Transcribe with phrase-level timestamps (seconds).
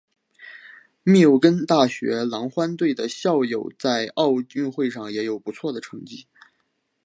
[1.03, 6.25] 密歇根大学狼獾队的校友在奥运会上也有不错的成绩。